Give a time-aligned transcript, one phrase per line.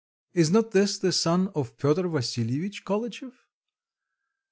[0.33, 3.33] Is not this the son of Piotr Vassilyevitch Kolitchev?